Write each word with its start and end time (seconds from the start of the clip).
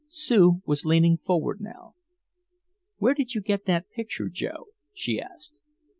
Sue 0.09 0.63
was 0.65 0.83
leaning 0.83 1.17
forward 1.19 1.61
now. 1.61 1.93
"Where 2.97 3.13
did 3.13 3.35
you 3.35 3.39
get 3.41 3.65
that 3.65 3.91
picture, 3.91 4.29
Joe?" 4.29 4.69
she 4.95 5.21
asked. 5.21 5.59